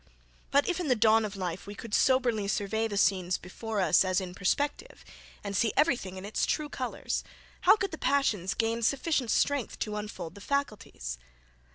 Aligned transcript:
But 0.49 0.67
if, 0.67 0.79
in 0.79 0.87
the 0.87 0.95
dawn 0.95 1.25
of 1.25 1.35
life, 1.35 1.67
we 1.67 1.75
could 1.75 1.93
soberly 1.93 2.47
survey 2.47 2.87
the 2.87 2.97
scenes 2.97 3.37
before 3.37 3.79
us 3.79 4.03
as 4.03 4.19
in 4.19 4.33
perspective, 4.33 5.05
and 5.43 5.55
see 5.55 5.71
every 5.77 5.95
thing 5.95 6.17
in 6.17 6.25
its 6.25 6.47
true 6.47 6.69
colours, 6.69 7.23
how 7.69 7.75
could 7.75 7.91
the 7.91 7.99
passions 7.99 8.55
gain 8.55 8.81
sufficient 8.81 9.29
strength 9.29 9.77
to 9.77 9.97
unfold 9.97 10.33
the 10.33 10.41
faculties? 10.41 11.19